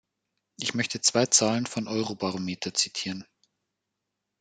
Ich 0.57 0.73
möchte 0.73 0.99
zwei 1.01 1.27
Zahlen 1.27 1.67
von 1.67 1.87
Eurobarometer 1.87 2.73
zitieren. 2.73 3.23